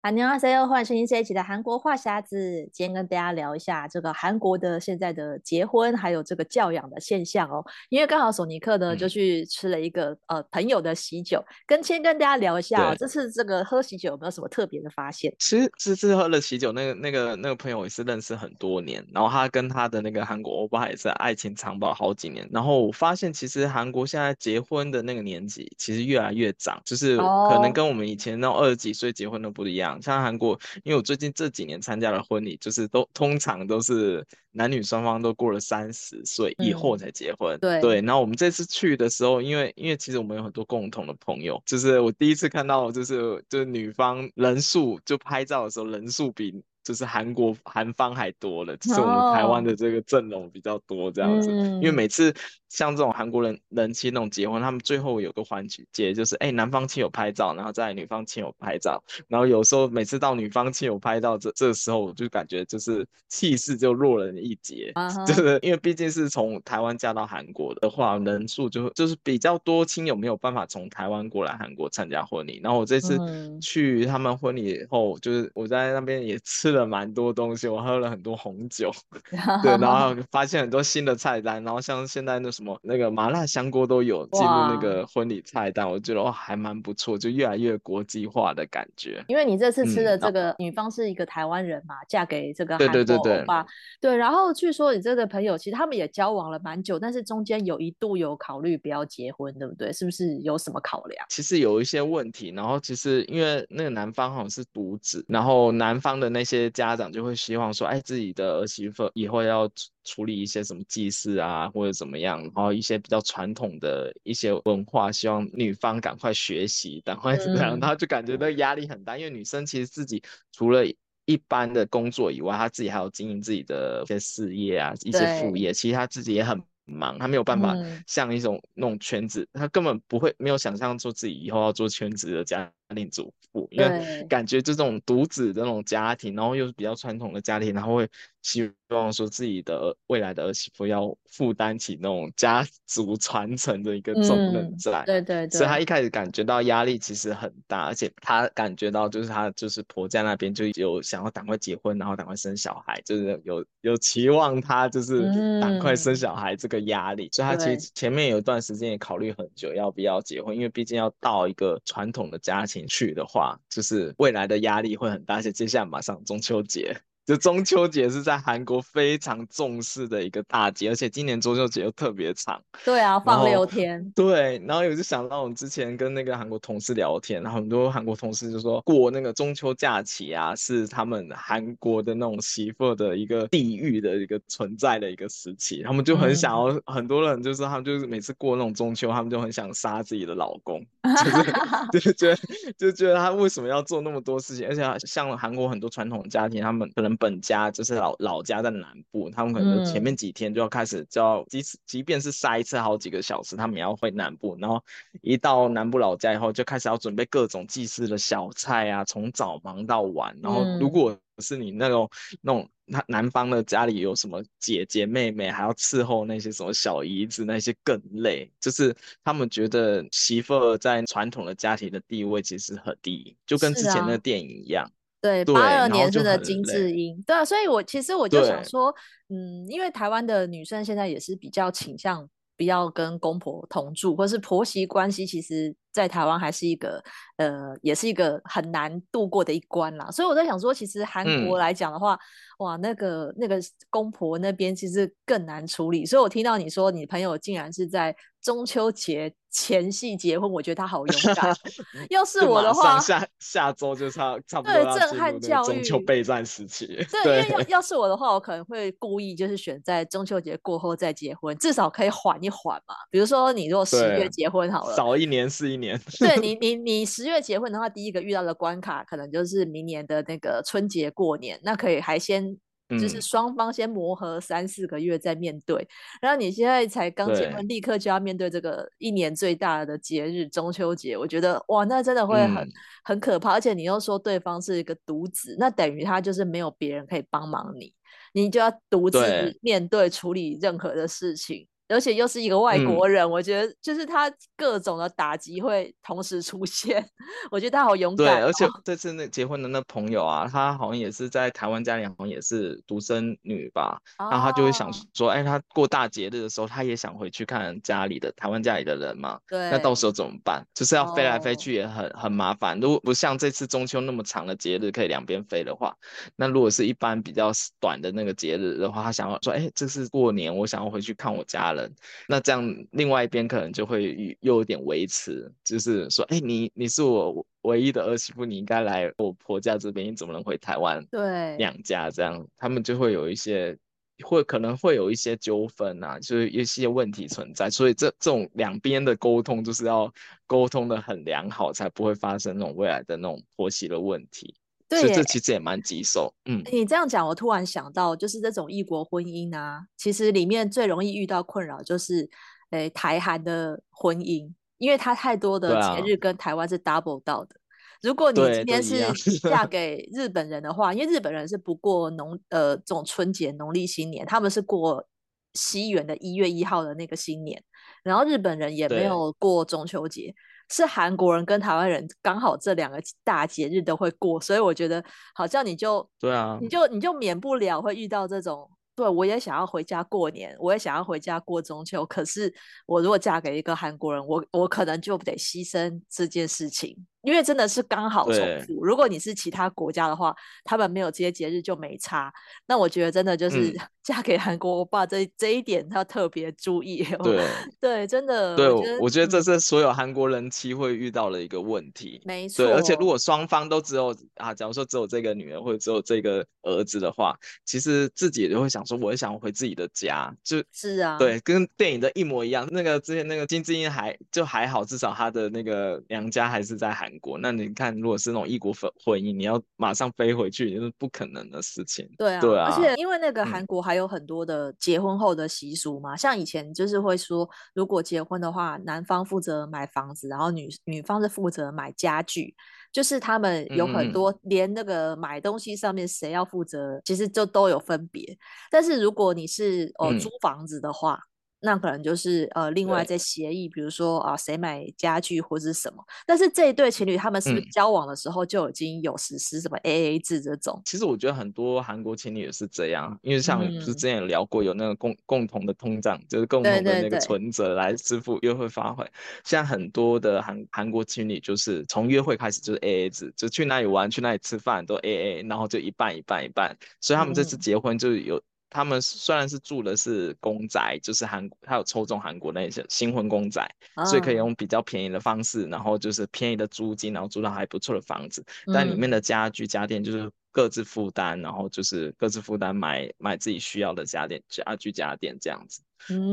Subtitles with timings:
[0.00, 2.38] 安妞哈塞哟，欢迎收听这一期的韩国话匣子。
[2.72, 7.64] 今天跟大家聊一下这个韩国的现在的结婚，还有这个教养的现象哦。
[7.88, 15.34] 因为刚好索尼克呢就去吃了一个、嗯、呃朋友的喜酒，跟先跟大家聊一下、哦，这次这个喝喜酒有没有什么特别的发现？
[15.40, 22.48] 其实这次喝了喜酒，那个那个那个朋友也是认识很多年，然后他跟他的那个韩国欧巴也是爱情长跑好几年。
[22.52, 29.87] 然后我发现，其实韩国现在结婚的那个年纪其实越来越长，就是可能跟我们以前那种二十几岁结婚都不一样。
[30.02, 37.56] 像韩国，因为我最近这几年参加的婚礼，就是都通常都是男女双方都过了三十岁以后才结婚。
[37.56, 46.62] 嗯、对对，然后我们这次去的时候，因为因为其实我们有很多共同的朋友，就是我第一次看到，就是就是女方人数就拍照的时候人数比。
[46.88, 51.50] 就是韩国韩方还多了，就是我们台湾的这个阵容比较多这样子。
[51.50, 51.66] Oh.
[51.74, 52.34] 因为每次
[52.70, 59.04] 像这种韩国人人妻那种结婚，他们最后有个环节就是，哎、欸，男方亲友拍照，然后再女方亲友拍照。
[59.28, 64.90] 然后有时候每次到女方亲友拍照这这时候，我就感觉就是气势就弱了一截。
[64.94, 65.26] Uh -huh.
[65.26, 72.62] 就是因为毕竟是从台湾嫁到韩国的话，人数就就是比较多亲友没有办法从台湾过来韩国参加婚礼。
[72.62, 73.18] 然后我这次
[73.60, 76.77] 去他们婚礼以后，就是我在那边也吃了。
[76.78, 78.90] 了蛮多东西，我喝了很多红酒，
[79.62, 89.24] 对，然后发现很多新的菜单，然后像现在那什么那个麻辣香锅都有进入那个婚礼菜单，我觉得哇还蛮不错，就越来越国际化的感觉。
[89.28, 99.92] 因为你这次吃的这个女方是一个台湾人嘛，嗯、嫁给这个韩国欧巴，对对对对，对，然后据说你这个朋友其实他们也交往了蛮久，但是中间有一度有考虑不要结婚，对不对？
[99.92, 101.24] 是不是有什么考量？
[101.28, 106.57] 其实有一些问题，然后其实因为那个男方好像是独子，然后男方的那些。
[106.70, 109.70] 家长就会希望说，哎，自己的儿媳妇以后要
[110.04, 120.84] 处理一些什么祭祀啊，或者怎么样，然后一些比较传统的一些文化，希望女方赶快学习，赶快怎么样，他就感觉那个压力很大，因为女生其实自己除了
[121.26, 138.08] 一般的工作以外，她自己还要经营自己的一些事业啊，一些副业，其实她自己也很忙，她没有办法像一种那种全职，她根本不会没有想象出自己以后要做圈子的家庭主妇，因为感觉这种独子的那种家庭，然后又是比较传统的家庭，然后会
[138.42, 162.77] 希望说自己的未来的儿媳妇要负担起那种家族传承的一个重任在，嗯、对，对对，所以她一开始感觉到压力其实很大，而且她感觉到就是她就是婆家那边就有想要赶快结婚，然后赶快生小孩，就是有有期望她就是赶快生小孩这个压力，嗯，所以她其实前面有一段时间也考虑很久要不要结婚，因为毕竟要到一个传统的家庭。
[162.78, 166.96] 你去的话，就是未来的压力会很大，而且接下来马上中秋节。
[167.28, 172.58] 就中秋节是在韩国非常重视的一个大节，而且今年中秋节又特别长。
[172.86, 174.10] 对啊，放六天。
[174.16, 190.82] 对，然后有就想到我们之前跟那个韩国同事聊天，然后很多韩国同事就说过那个中秋假期啊，是他们韩国的那种媳妇的一个地狱的一个存在的一个时期，他们就很想要，嗯、很多人就是他们就是每次过那种中秋，他们就很想杀自己的老公，
[191.92, 192.38] 就是就觉得
[192.78, 197.17] 就觉得他为什么要做那么多事情，而且像韩国很多传统家庭，他们可能。
[197.18, 204.56] 本家就是老老家在南部，他们可能前面几天就要开始，就要即使即便是塞车好几个小时，他们也要回南部。
[204.60, 204.82] 然后
[205.20, 210.36] 一到南部老家以后，就开始要准备各种祭祀的小菜啊，从早忙到晚。
[210.42, 212.10] 然后如果是你那种
[212.40, 218.50] 那种他南方的家里有什么姐姐妹妹，还要伺候那些什么小姨子，那些更累。
[218.60, 224.90] 就是他们觉得媳妇在传统的家庭的地位其实很低，就跟之前那个电影一样。
[225.20, 228.94] 对，八二年生的金智英，对啊，所以我其实我就想说，
[229.28, 237.02] 嗯，因为台湾的女生现在也是比较倾向不要跟公婆同住，或是婆媳关系其实在台湾还是一个
[237.36, 240.10] 呃，也是一个很难度过的一关啦。
[240.10, 242.18] 所以我在想说，其实韩国来讲的话，嗯、
[242.58, 243.60] 哇，那个那个
[243.90, 246.06] 公婆那边其实更难处理。
[246.06, 248.14] 所以我听到你说你朋友竟然是在
[248.48, 251.54] 中秋节前夕结婚，我觉得他好勇敢。
[252.08, 256.86] 要是我的话，下下周就差差不多对震撼教育，中秋备战时期。
[256.86, 262.94] 对，对因为要要是我的话，我可能会故意就是选在中秋节过后再结婚，至少可以缓一缓嘛。
[263.10, 266.00] 比如说你如果十月结婚好了，早一年是一年。
[266.18, 272.56] 对你 你你十月结婚的话，第一个遇到的关卡可能就是明年的那个春节过年，那可以还先。
[272.90, 275.88] 就是双方先磨合三四个月再面对，嗯、
[276.22, 282.72] 然后你现在才刚结婚，立刻就要面对这个一年最大的节日中秋节，我觉得哇，那真的会很、嗯、
[283.04, 283.52] 很可怕。
[283.52, 287.92] 而且你又说对方是一个独子，那等于他就是没有别人可以帮忙你，
[288.32, 291.66] 你就要独自面对处理任何的事情。
[291.88, 297.04] 而且又是一个外国人，嗯，我觉得就是他各种的打击会同时出现。
[297.50, 298.30] 我觉得他好勇敢，哦。
[298.36, 304.28] 对，而且这次那结婚的那朋友啊，他好像也是在台湾家里，好像也是独生女吧，哦。
[304.30, 309.38] 然后他就会想说，哎，他过大节日的时候，他也想回去看家里的台湾家里的人嘛。
[309.48, 309.70] 对。
[309.70, 310.62] 那到时候怎么办？
[310.74, 312.78] 就是要飞来飞去也很，哦，很麻烦。
[312.78, 315.94] 如果不像这次中秋那么长的节日可以两边飞的话，
[316.36, 317.50] 那如果是一般比较
[317.80, 321.77] 短的那个节日的话，他想要说，哎，这是过年，我想要回去看我家人。
[322.26, 331.04] 那这样，另外一边可能就会又有点维持，就是说，哎，你你是我唯一的儿媳妇，你应该来我婆家这边，你怎么能回台湾？
[331.10, 333.76] 对，娘家这样，他们就会有一些，
[334.24, 340.12] 会可能会有一些纠纷啊，就是一些问题存在，所以这这种两边的沟通就是要
[340.46, 344.54] 沟通的很良好，才不会发生那种未来的那种婆媳的问题。
[344.88, 346.32] 对，所以这其实也蛮棘手。
[346.46, 352.28] 嗯，你这样讲，我突然想到，就是这种异国婚姻啊，其实里面最容易遇到困扰就是，
[352.70, 357.54] 诶、欸，台韩的婚姻，因为它太多的节日跟台湾是 double 到的。
[357.54, 357.60] 啊、
[358.00, 358.98] 如果你今天是
[359.40, 365.06] 嫁 给日本人的话，因为日本人是不过农呃这种春节、农历新年，他们是过
[365.52, 367.62] 西元的一月一号的那个新年，
[368.02, 370.34] 然后日本人也没有过中秋节。
[370.70, 375.02] 是韩国人跟台湾人刚好这两个大节日都会过，所以我觉得
[375.34, 378.70] 好像你就对啊，你就你就免不了会遇到这种。
[378.94, 382.04] 对，我也想要回家过年，我也想要回家过中秋。
[382.06, 382.52] 可是
[382.84, 386.96] 我如果嫁给一个韩国人，我我可能就得牺牲这件事情。
[387.22, 388.84] 因为真的是刚好重复。
[388.84, 390.34] 如果你是其他国家的话，
[390.64, 392.32] 他们没有这些节日就没差。
[392.66, 397.04] 那我觉得真的就是 嫁给韩国欧巴这这一点要特别注意。
[397.22, 397.44] 对
[397.80, 398.56] 对，真的。
[398.56, 402.22] 对，我觉得，我觉得这是所有韩国人妻会遇到的一个问题。
[402.24, 402.64] 没错。
[402.64, 410.34] 对，而且如果双方都只有啊，假如说只有这个女儿或者只有这个儿子的话，其实自己也会想说，我也想回自己的家。
[410.42, 411.18] 就是啊。
[411.18, 412.66] 对，跟电影的一模一样。
[412.70, 417.38] 那个之前那个金智英还就还好，至少她的那个娘家还是在韩国。
[417.38, 422.08] 那你看，如果是那种异国婚婚姻，你要马上飞回去，也是不可能的事情。
[422.18, 422.70] 对啊，对啊。
[422.70, 432.54] 而且因为那个韩国还有很多的结婚后的习俗嘛，嗯，像以前就是会说，如果结婚的话，男方负责买房子，然后女女方是负责买家具，
[432.92, 438.36] 就是他们有很多连那个买东西上面谁要负责，嗯，其实就都有分别。
[438.70, 441.27] 但是如果你是哦租房子的话，嗯
[441.60, 446.04] 那可能就是呃，另外在协议，比如说啊，谁买家具或者是什么。
[446.24, 450.80] 但是这一对情侣他们是不是交往的时候就已经有实施什么 AA 制这种？
[450.84, 459.04] 其实我觉得很多韩国情侣也是这样，因为像不是之前有聊过，有那个共、嗯、共同的通胀，就是共同的那个存折来支付约会花费。
[459.44, 466.76] 现在很多的韩韩国情侣就是从约会开始就是 AA 制，就去哪里玩、去哪里吃饭都 AA，然后就一半一半一半。
[467.00, 468.40] 所以他们这次结婚就是有。
[468.68, 478.74] 嗯他们虽然是住的是公宅，就是韩国，他有抽中韩国那些新婚公宅，哦，所以可以用比较便宜的方式，然后就是便宜的租金，然后租到还不错的房子，嗯。
[478.74, 485.80] 但里面的家具家电就是各自负担，然后就是各自负担买买自己需要的家电家具家电这样子。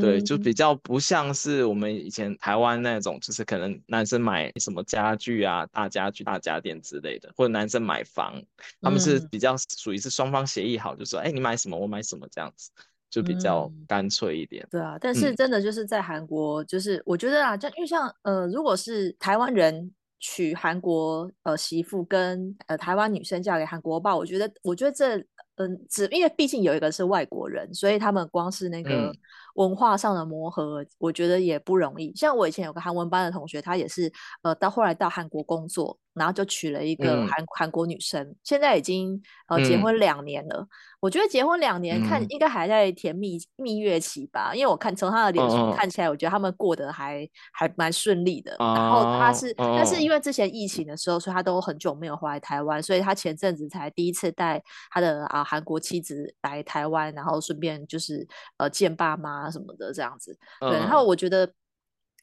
[0.02, 8.42] 对，就比较不像是我们以前台湾那种，就是可能男生买什么家具啊、大家具、大家电之类的，或者男生买房，
[8.82, 12.72] 他们是比较属于是双方协议好，就说，哎，你买什么，我买什么这样子，
[13.12, 14.64] 就比较干脆一点。
[14.64, 25.26] 嗯、对啊，但是真的就是在韩国，就是我觉得啊，就因为像呃，如果是台湾人娶韩国呃媳妇，跟呃台湾女生嫁给韩国爸，我觉得，我觉得这。
[25.58, 29.10] 嗯，只因为毕竟有一个是外国人，所以他们光是那个
[29.54, 32.14] 文化上的磨合，嗯、我觉得也不容易。
[32.14, 40.62] 像我以前有个韩文班的同学，他也是呃到后来到韩国工作，然后就娶了一个韩韩、嗯、国女生，现在已经呃结婚两年了。
[40.62, 40.68] 嗯、
[41.02, 48.56] 我觉得结婚两年看应该还在甜蜜蜜月期吧，因为我看从他的脸书看起来，我觉得他们过得还、嗯、还蛮顺利的。
[48.58, 58.26] 然后他是，嗯、但是因为之前疫情的时候，所以他都很久没有回来台湾，所以他前阵子才第一次带他的啊韩国妻子来台湾，然后顺便就是
[58.58, 60.38] 呃见爸妈什么的这样子。
[60.62, 61.52] 对，然后我觉得。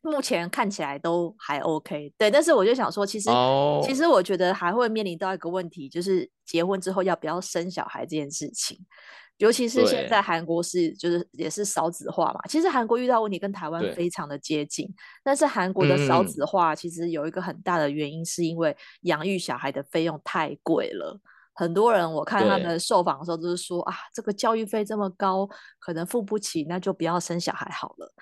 [0.02, 3.84] 目前看起来都还 OK，对，但是我就想说，其实、oh.
[3.86, 8.76] 其实我觉得还会面临到一个问题，就是结婚之后要不要生小孩这件事情，
[9.36, 12.40] 尤其是现在韩国是就是也是少子化嘛。
[12.48, 14.92] 其实韩国遇到问题跟台湾非常的接近，
[15.22, 21.20] 但是韩国的少子化其实有一个很大的原因，是因为养育小孩的费用太贵了。
[21.54, 28.12] 很多人我看他们受访的时候都是说啊，这个教育费这么高，可能付不起，那就不要生小孩好了。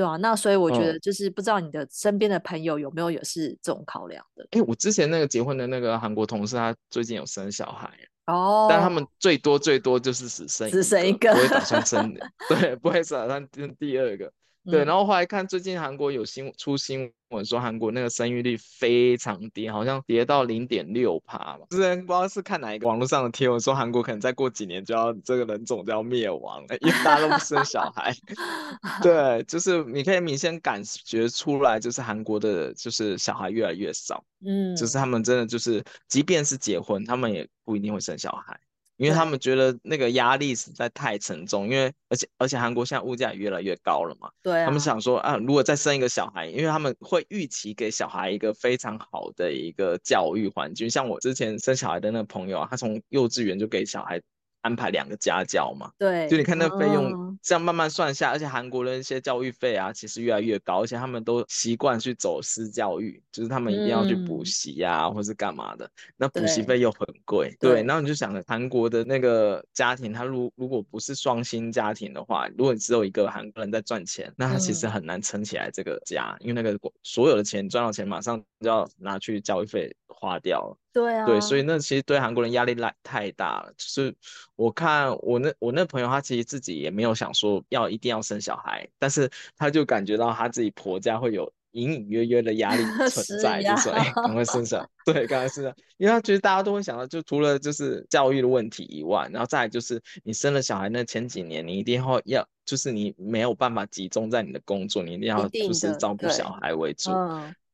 [0.00, 4.42] 对啊，那所以我觉得就是不知道你的身边的朋友有没有也是这种考量的。
[4.44, 7.90] 哎、欸，我之前那个结婚的那个韩国同事，他最近有生小孩
[8.24, 14.32] 哦，但他们最多最多就是只生只生一个，不会打算生的， 对，不会打算生第二个。
[14.64, 21.66] 对，然后后来看最近韩国有新出新闻说，韩国那个生育率非常低，好像跌到零点六趴嘛。
[21.70, 28.14] 之前不知道是看哪一个网络上的贴文说，韩国可能再过几年就要这个人种就要灭亡了， 因为大家都不生小孩。
[29.02, 34.22] 对，就是你可以明显感觉出来，就是韩国的就是小孩越来越少。
[34.44, 38.58] 嗯，就是他们真的就是，即便是结婚，他们也不一定会生小孩。
[39.00, 44.30] 因为他们觉得那个压力实在太沉重，因为而且而且韩国现在物价也越来越高了嘛。
[44.42, 44.66] 对啊。
[44.66, 50.90] 他们想说啊，如果再生一个小孩，因为他们会预期给小孩一个非常好的一个教育环境。
[50.90, 54.20] 像我之前生小孩的那个朋友啊，他从幼稚园就给小孩。
[54.62, 80.76] 安排两个家教嘛，对，就你看那个费用这样慢慢算下，嗯、而且韩国的一些教育费啊，其实越来越高，而且他们都习惯去走私教育，就是他们一定要去补习啊，嗯、或是干嘛的，那补习费又很贵，对，对，然后你就想着韩国的那个家庭，他如如果不是双薪家庭的话，如果只有一个韩国人在赚钱，那他其实很难撑起来这个家，嗯、因为那个所有的钱赚到钱马上就要拿去教育费花掉了。
[80.92, 83.72] 对啊，对，所以那其实对韩国人压力来太大了。
[83.76, 84.14] 就是
[84.56, 94.88] 我看我那我那朋友，他其实自己也没有想说要一定要生小孩，但是他就感觉到他自己婆家会有隐隐约约的压力 存在，就说哎，赶快生小孩。
[95.06, 107.10] 对，赶快生小孩，因为他觉得大家都会想到，就除了就是教育的问题以外，然后再来就是你生了小孩那前几年，你一定要要就是你没有办法集中在你的工作，你一定要就是照顾小孩为主。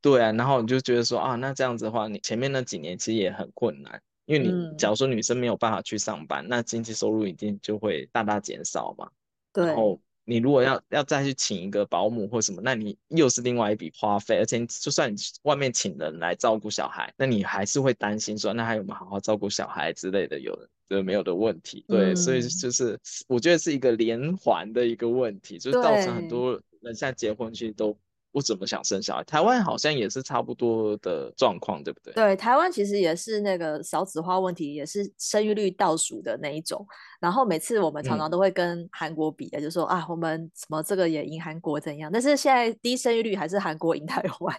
[0.06, 9.10] 对啊，然后你就觉得说啊，那这样子的话，你前面那几年其实也很困难，因为你假如说女生没有办法去上班，嗯、那经济收入一定就会大大减少嘛。
[9.52, 9.66] 对。
[9.66, 20.56] 然后你如果要要再去请一个保姆或什么，那你又是另外一笔花费，而且就算你外面请人来照顾小孩，那你还是会担心说，那还有没有好好照顾小孩之类的有
[20.88, 21.84] 的没有的问题。
[21.88, 22.96] 对，嗯、所以就是
[23.26, 27.98] 我觉得是一个连环的一个问题，就是造成很多人现在结婚其实都。
[28.36, 32.12] 不怎么想生小孩，台湾好像也是差不多的状况，对不对？
[32.12, 36.86] 对，台湾其实也是那个少子化问题，也是生育率倒数的那一种。
[37.18, 42.10] 然后每次我们常常都会跟韩国比的，嗯、就说啊，我们什么这个也赢韩国怎样？
[42.12, 44.54] 但是现在低生育率还是韩国赢 台湾，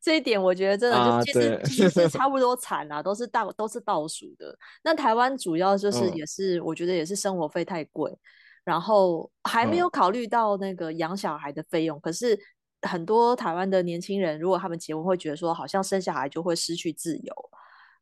[0.00, 4.56] 这一点我觉得真的就是其实、啊、其实是差 不多惨啊，都是倒都是倒数的。
[4.82, 8.10] 那台湾主要就是也是、嗯、我觉得也是生活费太贵，
[8.64, 12.40] 然后还没有考虑到那个养小孩的费用，嗯、可是。
[12.82, 17.34] 很多台湾的年轻人，如果他们结婚，会觉得说，好像生小孩就会失去自由，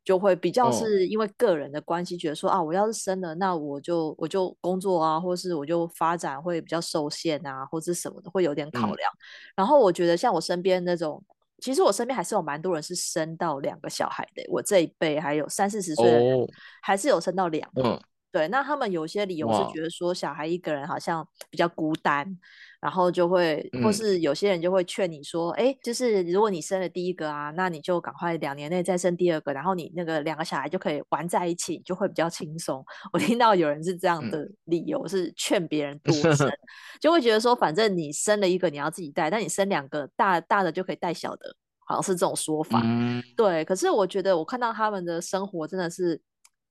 [0.03, 9.11] 就会比较是因为个人的关系，觉得说啊，我要是生了，那我就我就工作啊，或是我就发展会比较受限啊，或是什么的，会有点考量。
[9.11, 9.19] 嗯、
[9.57, 11.23] 然后我觉得像我身边那种，
[11.59, 16.47] 其实我身边还是有蛮多人是生到两个小孩的，我这一辈还有三四十岁的人，
[16.81, 17.83] 还是有生到两个。
[17.83, 17.99] 嗯。
[18.31, 22.37] 对，那他们有些理由是觉得说小孩一个人好像比较孤单，哇
[22.81, 32.81] 然后就会，或是有些人就会劝你说，哎、嗯，就是如果你生了第一个啊，那你就赶快两年内再生第二个，然后你那个两个小孩就可以玩在一起，就会比较轻松。
[33.11, 36.49] 我听到有人是这样的理由，嗯、是劝别人多生，
[37.01, 41.53] 就会觉得说，反正你生了一个你要自己带，但你生两个大大的就可以带小的，
[41.85, 42.81] 好像是这种说法。
[42.85, 46.21] 嗯、对，可是我觉得我看到他们的生活真的是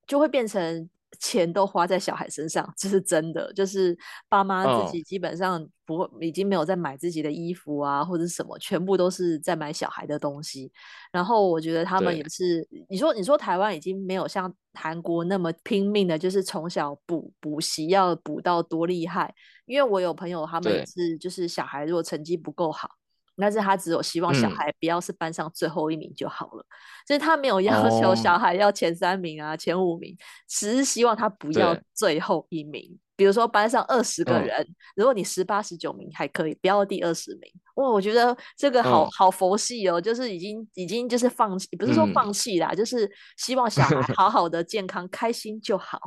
[0.07, 0.89] 就会变成。
[1.19, 3.51] 钱都花在小孩身上，这是真的。
[3.53, 3.97] 就是
[4.27, 10.71] 爸妈自己基本上不会，已经没有在买自己的衣服啊，或者什么，全部都是在买小孩的东西。
[11.11, 19.33] 然后我觉得他们也是，你说你说台湾已经没有像韩国那么拼命的，就是从小补补习要补到多厉害。
[19.65, 22.89] 因为我有朋友，他们也是，就是小孩如果成绩不够好，
[23.39, 26.65] 但是他只有希望小孩不要是班上最后一名就好了，
[27.07, 30.15] 就、嗯、是他没有要求小孩要前三名啊、哦、前五名，
[30.47, 32.97] 只是希望他不要最后一名。
[33.15, 37.51] 比如说班上二十个人，嗯、如果你十八、十九名还可以，不要第二十名。
[37.75, 45.99] 哇，我觉得这个好、嗯、好佛系哦，就是已经已经就是放弃，不是说放弃啦、嗯，就是希望小孩 好好的、健康、开心就好。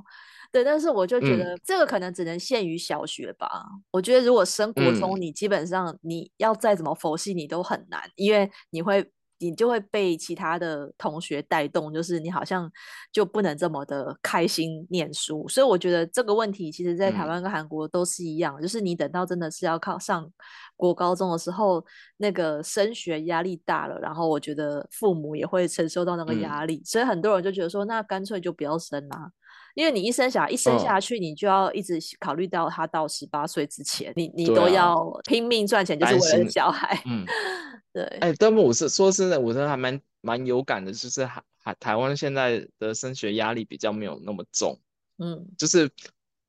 [0.52, 3.48] 对，但是我就觉得这个可能只能限于小学吧。
[3.72, 9.10] 嗯、我觉得如果升国中，你基本上你要再怎么佛系，你都很难，因为你会。
[9.44, 12.70] 你就会被其他的同学带动，就是你好像
[13.12, 20.30] 就不能这么的开心念书，所以我觉得这个问题其实在台湾跟韩国都是一样，嗯，就是你等到真的是要靠上
[20.76, 21.84] 国高中的时候，
[22.18, 29.32] 那个升学压力大了，然后我觉得父母也会承受到那个压力，嗯，所以很多人就觉得说，那干脆就不要升啦。
[29.74, 37.02] 因为你一生小孩一生下去，你就要一直考虑到他到十八岁之前，你你都要拼命赚钱，就是为了小孩。
[37.06, 37.24] 嗯，
[37.92, 38.02] 对。
[38.20, 44.78] 哎、欸，但我是说真的，我真的还蛮蛮有感的，就是还还台湾现在的升学压力比较没有那么重。
[45.18, 45.90] 嗯，就是。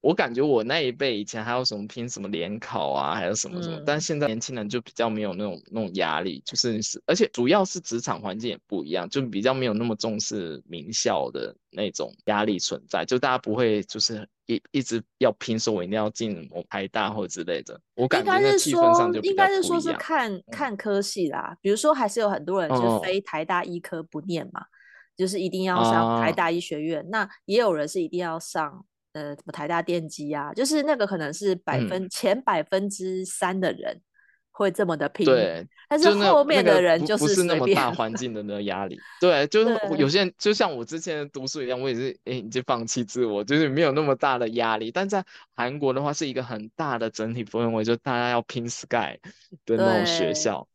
[0.03, 17.79] 我感觉我那一辈以前还有什么拼什么联考啊，还有什么什么，嗯、但现在年轻人就比较没有那种那种压力，就是是，而且主要是职场环境也不一样，就比较没有那么重视名校的那种压力存在，就大家不会就是一一直要拼，说我一定要进某台大或之类的。
[17.95, 19.21] 我感觉那气氛上就。
[19.21, 24.65] 应该是说是看看科系啦，比如说还是有很多人就是非台大医科不念嘛，哦、
[25.15, 28.85] 就是一定要上台大医学院，哦、那也有人是一定要上。
[29.13, 34.01] 呃，什么台大电机啊，就是那个可能是百分、嗯、前百分之三的人
[34.51, 37.91] 会这么的拼，对，但是后面的人就是、那个、不，不是那么大。
[37.95, 44.91] 环境的那个压力，对，就是有些人就像我之前读书一样，我也是哎，已经放弃自我，就是没有那么大的压力。
[44.91, 49.19] 但在韩国的话，是一个很大的整体氛围，就大家要拼 Sky
[49.65, 50.67] 的那种学校。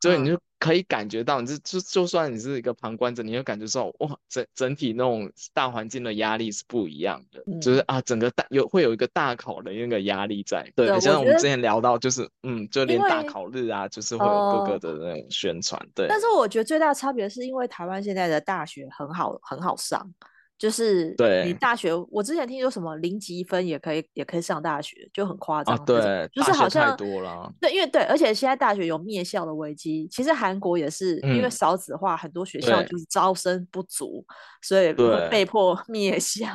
[0.00, 10.66] 所以你就可以感觉到，你就就就算你是一个旁观者，你就感觉说，哇，整整体那种大环境的压力是不一样的，嗯、就是啊，整个大有会有一个大考的那个压力在。
[10.74, 15.80] 对，就像我们之前聊到，就是嗯，就连大考日啊，就是会有各个的那种宣传。
[15.94, 16.06] 对。
[16.08, 20.10] 但是我觉得最大的差别是因为台湾现在的大学很好，很好上。
[20.58, 25.84] 就是对你大学，我之前听说什么零级分也可以，也可以上大学，就很夸张。
[25.84, 27.52] 对，就是好像太多了。
[27.60, 30.08] 对，因为对，而且现在大学有灭校的危机。
[30.10, 34.24] 其实韩国也是因为少子化，很多学校就是招生不足，
[34.62, 34.94] 所以
[35.30, 36.46] 被迫 灭校。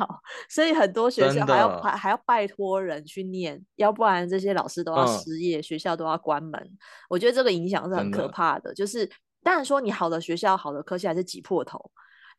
[0.50, 6.78] 所以很多学校还要还还要拜托人去念，要不然这些老师都要失业，嗯、学校都要关门。
[7.08, 8.74] 我觉得这个影响是很可怕的。
[8.74, 9.08] 就是
[9.44, 11.80] 当然说你好的学校、好的科系还是挤破头。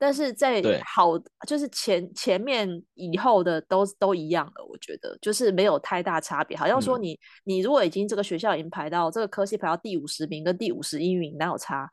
[0.02, 6.56] 但是在好，就是前前面以后的都都一样的，我觉得就是没有太大差别。
[6.56, 11.88] 好像说你、嗯、你如果已经这个学校已经排到这个科系排到第五十名跟第五十一名，哪有差？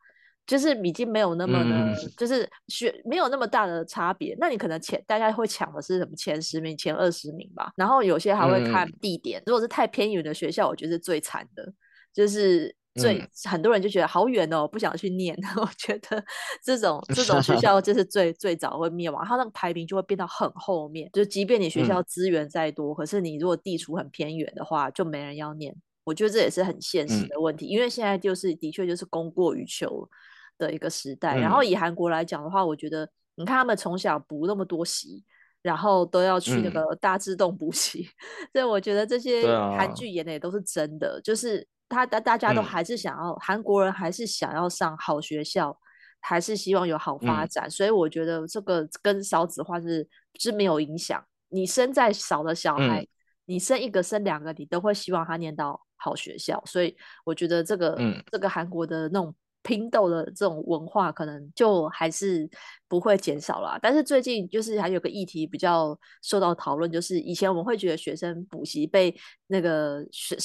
[0.48, 4.36] 就是已经没有那么的，嗯、就是学没有那么大的差别。
[4.40, 7.72] 那你可能前大家会抢的是什么前十名、前二十名吧？
[7.76, 11.72] 然后有些还会看地点，嗯、如果是太偏远的学校，我觉得是最惨的，
[12.12, 12.76] 就是。
[13.00, 15.36] 所以很多人就觉得好远哦，不想去念。
[15.58, 16.24] 我觉得
[16.64, 21.10] 这种 这种学校就是最最早会灭亡，它那个排名就会变到很后面。
[21.14, 25.76] 就即便你学校资源再多，嗯，可是你如果地处很偏远的话，就没人要念。
[26.04, 30.10] 我觉得这也是很现实的问题，嗯，因为现在就是的确就是供过于求
[30.58, 31.36] 的一个时代。
[31.36, 35.24] 嗯，然后以韩国来讲的话，我觉得你看他们从小补那么多习，
[35.62, 38.08] 然后都要去那个大自动补习，
[38.42, 39.46] 嗯，所以我觉得这些
[39.78, 41.68] 韩剧演的也都是真的，就是。
[41.90, 45.78] 他大大家都还是想要、嗯、韩国人还是想要上好学校，
[46.22, 50.08] 还是希望有好发展，嗯、所以我觉得这个跟少子化是
[50.40, 51.22] 是没有影响。
[51.50, 53.08] 你生再少的小孩、嗯，
[53.46, 56.64] 你生一个生两个，你都会希望他念到好学校。
[56.66, 59.36] 所以我觉得这个、嗯、这个韩国的那种。
[59.62, 62.50] 拼斗的这种文化可能就还是
[62.88, 63.78] 不会减少啦。
[63.82, 69.16] 但是最近就是还有个议题比较受到讨论，就是以前我们会觉得学生补习被
[69.48, 70.36] 那个学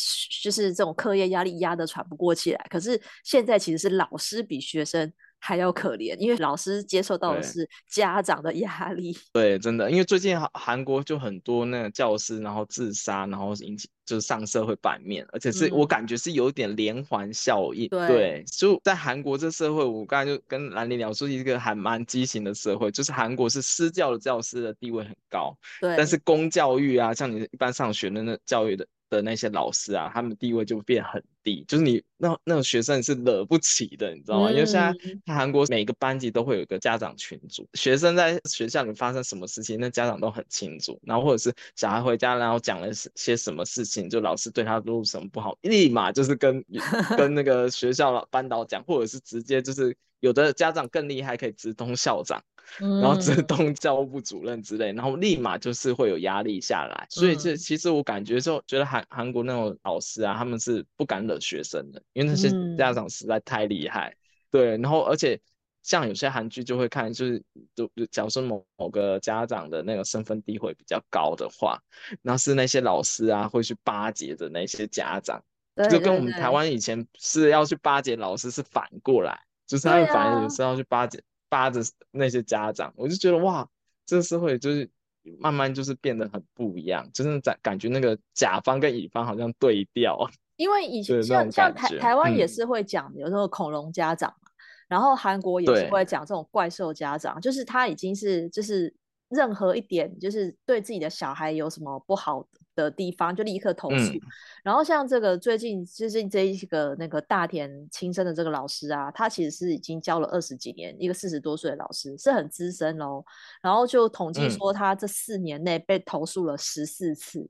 [0.42, 5.12] 就是这种课业压力压得喘不过气来，可是现在其实是老师比学生
[5.46, 9.14] 还要可怜，因为老师接受到的是家长的压力。
[9.30, 17.86] 对，真的，因为最近韩韩国就很多那个教师，然后自杀，然后引起就是上社会版面，而且是、嗯、我感觉是有点连环效应。
[17.90, 28.86] 对，对就在韩国这社会，我刚才就跟兰陵聊说，一个还蛮畸形的社会，就是韩国是私教的教师的地位很高，对，但是公教育啊，像你一般上学的那教育的。
[29.14, 34.48] 的那些老师啊，他们地位就变很低，就是你那那种学生是惹不起的，你知道吗？
[34.50, 34.92] 嗯、因为现在
[35.26, 41.00] 韩国每个班级都会有一个家长群组，学生在学校里发生什么事情，那家长都很清楚。
[41.04, 46.64] 然后或者是小孩回家，然后讲了些什么事情，就老师对他做什么不好，立马就是跟
[47.16, 52.42] 跟那个学校老班导讲，或者是直接就是有的家长更厉害，可以直通校长。
[52.78, 64.16] 然后直通教务部主任之类，然后立马就是会有压力下来，所以这其实我感觉就觉得韩韩国那种老师啊，他们是不敢惹学生的，因为那些家长实在太厉害。
[64.50, 65.40] 对，然后而且
[65.82, 67.42] 像有些韩剧就会看，就是
[67.74, 71.78] 就假如说某某个家长的那个身份地位比较高的话，
[72.22, 75.42] 那是那些老师啊会去巴结的那些家长，
[75.90, 81.20] 就跟我们台湾以前是要去巴结老师是反过来，就是他们反而也是要去巴结。
[81.54, 83.64] 巴着那些家长，我就觉得哇，
[84.04, 84.90] 这个社会就是
[85.38, 90.28] 慢慢就是变得很不一样，真的感感觉那个甲方跟乙方好像对调。
[90.56, 94.50] 因为以前像像台台湾也是会讲有时候恐龙家长，嗯、
[94.88, 98.92] 然后韩国也是会讲这种怪兽家长，就是他已经是就是
[99.28, 102.94] 任何一点就是对自己的小孩有什么不好的。
[102.94, 104.20] 地方就立刻投诉，嗯、
[104.62, 113.24] 然后像这个最近最近这一个那个大田亲生的这个老师啊，他其实是已经教了二十几年，一个四十多岁的老师，是很资深哦。
[113.60, 117.40] 然后就统计说他这四年内被投诉了十四次。
[117.40, 117.48] 嗯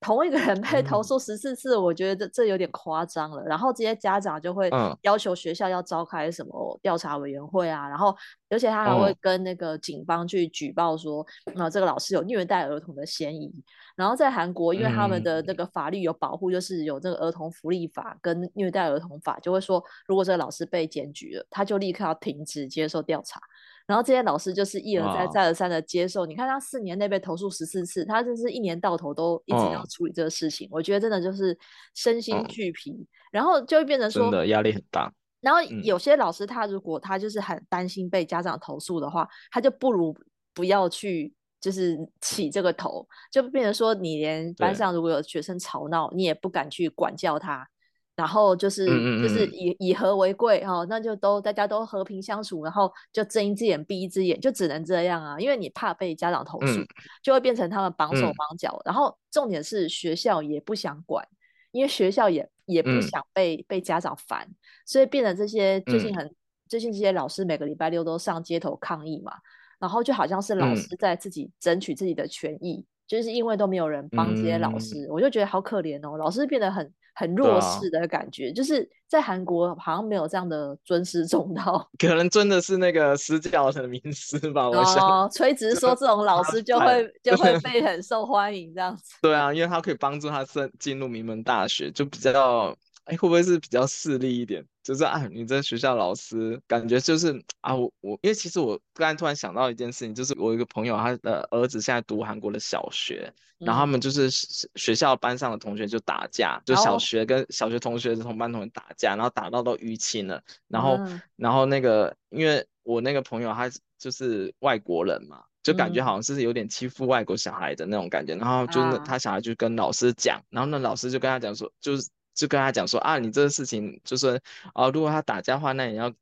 [0.00, 3.42] 同一个人被投诉十四次，嗯、我觉得这这有点夸张了。
[3.44, 4.70] 然后这些家长就会
[5.02, 8.14] 要求学校要召开什么调查委员会啊，嗯、然后
[8.50, 13.52] 而且他还会跟那个警方去举报说，那、这个老师有虐待儿童的嫌疑。
[13.96, 23.40] 然后在韩国，因为他们的那个法律有保护，就是有这个儿童福利法跟虐待儿童法，就会说如果这个老师被检举了，他就立刻要停止接受调查。
[23.86, 26.26] 然后这些老师就是一而再、再而三的接受。
[26.26, 30.68] 你看他四年内被投诉十四次，他就是一年到头都一直要处理这个事情。
[30.68, 30.78] Oh.
[30.78, 31.56] 我觉得真的就是
[31.94, 33.00] 身心俱疲，oh.
[33.30, 35.12] 然后就会变成说真的压力很大。
[35.40, 40.16] 然后有些老师他如果他就是很担心被家长投诉的话，他就不如
[40.52, 47.68] 不要去就是起这个头，就变成说你连班上如果有学生吵闹，你也不敢去管教他。
[48.16, 48.86] 然后就是
[49.20, 56.86] 就是以以和为贵哈、哦，那就都大家都和平相处，然后就睁一只眼闭一只眼，就只能这样啊，因为你怕被家长投诉，嗯、
[57.22, 58.74] 就会变成他们绑手绑脚。
[58.78, 61.28] 嗯、然后重点是学校也不想管，
[61.72, 64.48] 因为学校也也不想被、嗯、被家长烦，
[64.86, 66.34] 所以变成这些最近很、嗯、
[66.68, 69.32] 最近这些老师每个礼拜六都上街头抗议嘛，
[69.78, 76.92] 然后就好像是老师在自己争取自己的权益，嗯、就是因为都没有人帮这些老师，嗯、我就觉得好可怜哦，老师变得很。
[77.18, 84.68] 很弱势的感觉，啊、就是在韩国好像没有这样的尊师重道， 可能真的是那个私教的名师吧。
[84.68, 89.14] 我想，哦，垂直说这种老师就会就会被很受欢迎这样子。
[89.22, 92.76] 对啊，因为他可以帮助他进进入名门大学，就比较。
[93.06, 94.62] 哎，会不会是比较势利一点？
[94.86, 113.68] 就是啊，你这学校老师感觉就是啊，我我，因为其实我刚才突然想到一件事情，就是我有一个朋友，他的儿子现在读韩国的小学，嗯、然后他们就是学校班上的同学就打架，就小学跟小学同学同班同学打架，然后打到都淤青了，然后、嗯、然后那个，因为我那个朋友他
[113.98, 122.08] 就是外国人嘛，就感觉好像是有点欺负外国小孩的那种感觉，然后就是他小孩就跟老师讲，然后那老师就跟他讲说，就是。
[122.36, 124.40] 就跟他讲说啊，你这个事情就是
[124.74, 126.12] 啊，如果他打架的话，那你要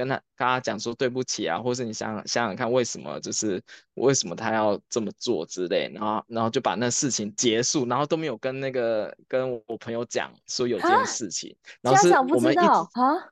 [0.00, 3.62] 跟他跟他讲说对不起啊，或是你想想想看为什么就是。
[4.00, 12.62] 为什么他要这么做之类，然后然后就把那事情结束，然后都没有跟那个跟我朋友讲说有这件事情，蛤然后是我们一直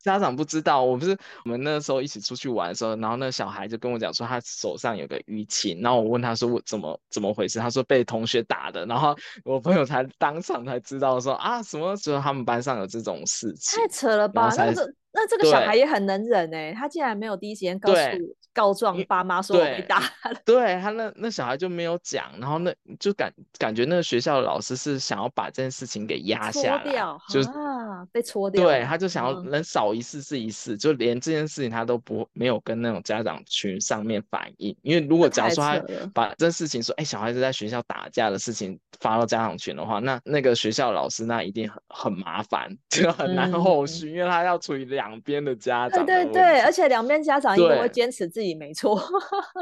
[0.00, 14.52] 家长不知道，我不是我们那时候一起出去玩的时候，然后那小孩就跟我讲说他手上有个淤青，然后我问他说我怎么怎么回事，他说被同学打的，然后我朋友才当场才知道说啊什么时候他们班上有这种事情，太扯了吧？
[14.54, 18.00] 那这那这个小孩也很能忍哎，对他竟然没有第一时间告诉。
[18.52, 20.08] 告状爸妈说我被打了，
[20.44, 26.84] 对，对他那那小孩就没有讲，然后那就感感觉那个学校的老师是想要把这件事情给压下来，
[27.28, 35.80] 就啊被戳掉，对，他就想要能少一次是一次，嗯、就连这件事情他都不没有跟那种家长群上面反映，因为如果假如说他
[36.12, 49.02] 把这事情说，哎，小孩子在学校打架的事情发到家长群的话，那那个学校老师那一定很很麻烦，就很难后续，嗯、因为他要处理两边的家长的，对对对，而且两边家长一定会坚持自自己没错。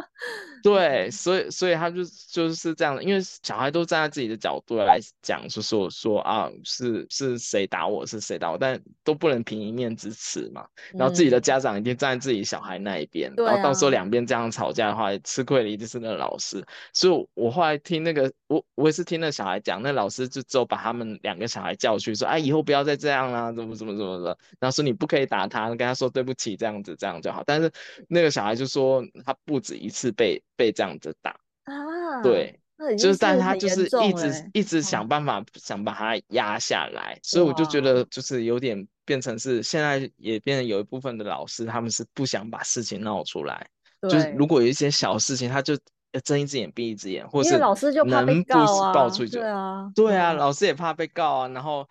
[0.62, 10.66] 对，所以所以他就就是这样的，因为小孩都站在自己的角度来讲，就说说啊，是是谁打我，是谁打我，但都不能凭一面之词嘛。
[10.92, 16.62] 然后自己的家长一定站在自己小孩那一边，嗯、然后到时候两边这样吵架的话，啊、吃亏的一定是那个老师。
[16.92, 27.42] 所以我后来听那个，我我也是听那小孩讲，那老师就只有把他们两个小孩叫去说，哎、啊，以后不要再这样啦，怎么怎么怎么的，然后说你不可以打他，跟他说对不起，这样子这样就好。
[27.46, 27.72] 但是
[28.08, 31.31] 那个小孩就说他不止一次被被这样子打
[31.64, 43.66] 啊，对，是就是但是他就是一直、欸、一直想办法、嗯、想把他压下来，所以我就觉得就是有点变成是现在也变成有一部分的老师他们是不想把事情闹出来，
[44.02, 45.76] 就是如果有一些小事情他就
[46.24, 51.88] 睁一只眼闭一只眼，或是老师就怕被告啊，爆出去就对啊，对啊，老师也怕被告啊，然后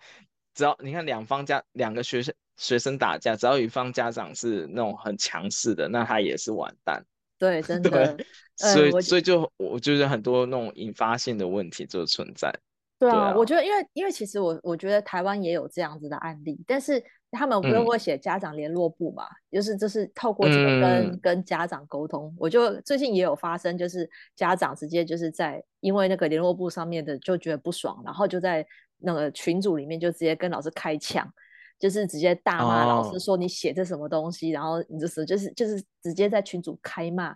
[0.54, 2.34] 只要你看两方家两个学生。
[2.56, 7.04] 学生打架，只要一方家长是那种很强势的，那他也是完蛋。
[7.38, 8.16] 对，真 的。
[8.56, 12.50] 所以、嗯、所以就我觉得很多那种引发性的问题就存在。
[12.98, 22.34] 对啊，对啊，我觉得因为因为其实我我觉得台湾也有这样子的案例，但是他们不用会写家长联络簿嘛，嗯、就是就是透过这个跟、嗯、跟家长沟通。
[22.38, 28.66] 我就最近也有发生，就是家长直接就是在因为那个联络簿上面的就觉得不爽，然后就在
[28.96, 31.30] 那个群组里面就直接跟老师开呛。
[31.78, 34.56] 就是直接大骂老师说，你写这什么东西，oh.
[34.56, 37.34] 然后你就是就是就是直接在群组开骂，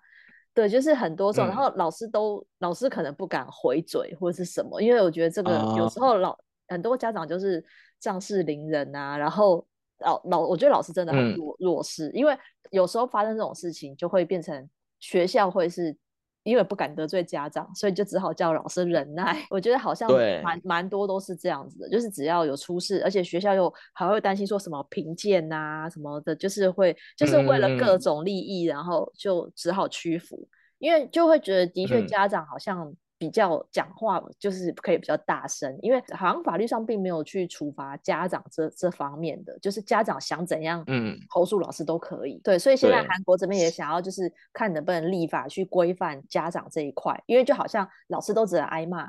[0.54, 6.38] 对，就是很多种，嗯、然后老师都老师可能不敢回嘴或者是什么，因为我觉得这个有时候老、oh.
[6.68, 7.64] 很多家长就是
[8.00, 9.66] 仗势凌人啊，然后
[9.98, 12.36] 老老我觉得老师真的很弱、嗯、弱势，因为
[12.70, 15.96] 有时候发生这种事情就会变成学校会是。
[16.42, 19.44] 因为不敢得罪家长，所以就只好叫老师忍耐。
[19.50, 20.10] 我觉得好像
[20.42, 30.48] 蛮蛮多都是这样子的，就是只要有出事，而且学校又还会担心说什么评鉴啊什么的，就是会就是为了各种利益，然后就只好屈服，嗯、
[30.78, 32.94] 因为就会觉得的确家长好像。
[33.20, 42.36] 比较讲话就是可以比较大声，因为好像法律上并没有去处罚家长这这方面的，就是家长想怎样，嗯，投诉老师都可以。
[42.36, 49.00] 嗯、对，所以现在韩国这边也想要就是看能不能立法去规范家长这一块，因为就好像老师都只能挨骂，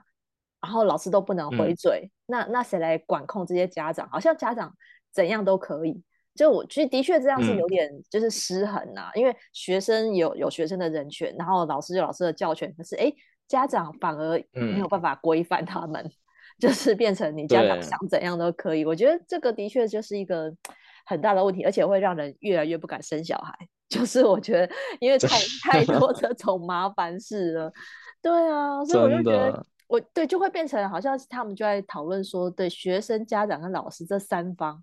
[0.60, 4.10] 然后老师都不能回嘴，嗯、那那谁来管控这些家长？
[4.10, 4.76] 好像家长
[5.14, 6.04] 怎样都可以。
[6.36, 13.10] 就我其实的确这样是有点就是失衡呐、啊，嗯、因为学生有有学生的人权，然后老师有老师的教权，可是哎。
[13.52, 16.12] 家长反而没有办法规范他们，嗯、
[16.58, 18.86] 就是变成你家长想怎样都可以。
[18.86, 20.50] 我觉得这个的确就是一个
[21.06, 23.54] 很大的问题，而且会让人越来越不敢生小孩。
[23.92, 25.38] 就是我觉得，因为太
[25.84, 27.74] 太多这种麻烦事了。
[28.22, 34.82] 对啊，所以我就觉得，我对就会变成好像他们就在讨论说，对学生、家长跟老师这三方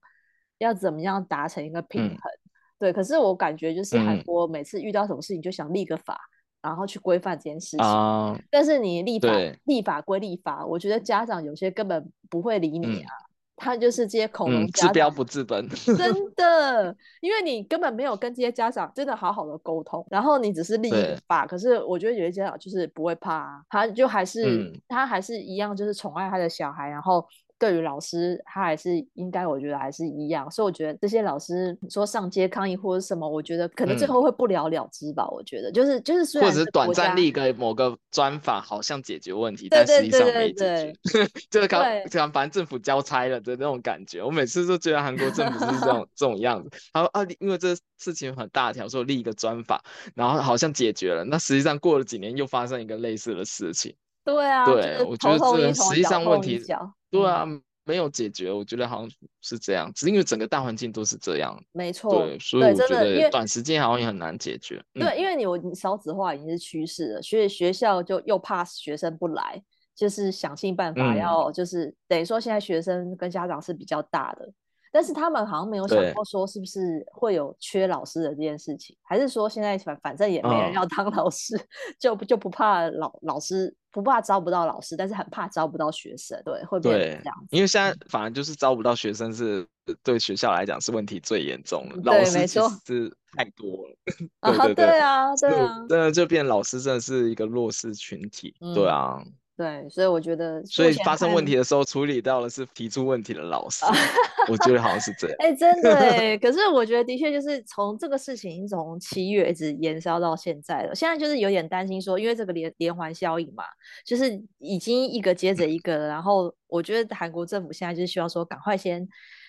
[0.59, 2.19] 要怎么样达成一个平衡。
[2.19, 2.45] 嗯、
[2.79, 6.21] 对，可是我感觉就是韩国每次遇到什么事情就想立个法。
[6.69, 9.29] 然后去规范这件事情，uh, 但是你立法
[9.65, 13.27] 立法归立法，我觉得家长有些根本不会理你啊，嗯、
[13.57, 20.91] 他就是这些恐龙治标不治本，真的，因为你根本没有跟这些家长真的好好的沟通，然后你只是立
[21.27, 27.27] 法，可是我觉得有些家长就是不会怕、啊，他就还是、嗯、他还是一样就是宠爱他的小孩，然后。
[27.59, 35.25] 对于老师，他还是应该，我觉得还是一样，所以我觉得这些老师说上街抗议或者什么，我觉得可能最后会不了了之吧。
[35.25, 44.23] 嗯、我觉得就是就是，虽然是或者是短暂立个某个专法，好像解决问题，但实际上没解决， 就是刚刚反正政府交差了的那种感觉。
[44.23, 46.71] 我每次都觉得韩国政府是这种 这种样子。
[46.93, 49.83] 他说啊，因为这事情很大条，所以立一个专法，
[50.15, 53.95] 然后好像解决了，那实际上过了几年又发生一个类似的事情。
[54.35, 56.63] 对啊，对，我觉得这个实际上问题。
[57.11, 57.47] 对啊，
[57.85, 59.11] 没有解决，我觉得好像
[59.41, 61.59] 是这样，只是因为整个大环境都是这样。
[61.73, 64.85] 没错，对，所以我觉得短时间好像也很难解决。
[64.93, 69.63] 对，因为你我你少子化已经是趋势了，所以学校就又怕学生不来，
[69.97, 74.53] 就是想尽办法要，就是等于说现在学生跟家长是比较大的。
[74.93, 81.61] 但是他们好像没有想过说是不是会有缺老师的这件事情，对还是说现在反反正也没人要当老师， 哦、
[81.99, 87.57] 就就不怕老老师不怕招不到老师，但是很怕招不到学生，对，会变成这样子。
[87.57, 89.67] 因为现在反而就是招不到学生是
[90.03, 93.97] 对学校来讲是问题最严重的，对老师其实是太多了。
[94.53, 99.23] 对对对，对啊，对啊，真的就变老师真的是一个弱势群体，嗯、对啊。
[99.59, 103.85] 对，所以我觉得，所以发生问题的时候，处理到的是提出问题的老师，
[104.49, 105.37] 我觉得好像是这样。
[105.41, 110.95] 哎、欸，真的哎，可是我觉得的确就是从这个事情从七月一直延烧到现在了。
[110.95, 113.65] 现在就是有点担心说，因为这个连连环效应嘛，
[114.07, 116.07] 就是已经一个接着一个了。
[116.07, 119.09] 然后我觉得韩国政府现在就是希望说，赶快先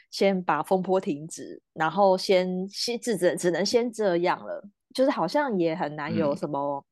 [0.09, 4.67] 先把风波停止，然后先先只只只能先这样了。
[4.91, 6.83] 就是好像也很难有什么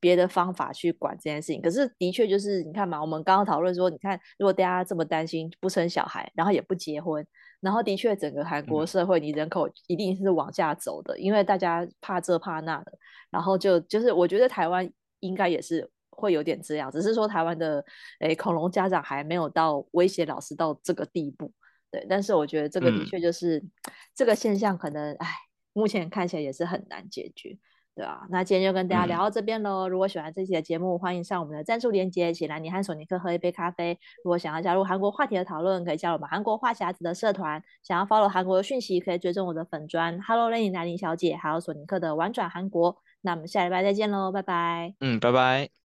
[0.00, 1.60] 别的方法去管这件事情。
[1.60, 7.26] 嗯、可是的确就是你看嘛，我们刚刚讨论说，你看如果大家这么担心不生小孩，然后也不结婚，
[7.60, 12.92] 然后的确整个韩国社会你人口一定是往下走的，嗯、因为大家怕这怕那的，
[13.30, 17.84] 然后就就是我觉得台湾应该也是会有点这样，只是说台湾的
[18.20, 21.52] 诶恐龙家长还没有到威胁老师到这个地步。
[21.88, 23.70] 对，但是我觉得这个的确就是、嗯、
[24.12, 25.28] 这个现象，可能唉，
[25.72, 27.56] 目前看起来也是很难解决，
[27.96, 29.88] 对啊，那今天就跟大家聊到这边喽。
[29.88, 33.98] 嗯、如果喜欢这期的节目，欢迎上我们的赞助链接，请来你和索尼克喝一杯咖啡。
[34.22, 37.62] 如果想要加入韩国话题的讨论，可以加入我们韩国话匣子的社团。
[37.82, 42.98] 想要 follow 韩国的讯息，可以追踪我的粉砖 Hello Lenny 南宁小姐，还有索尼克的玩转韩国。
[43.22, 44.94] 那我们下礼拜再见喽，拜拜。
[45.00, 45.70] 嗯，拜拜。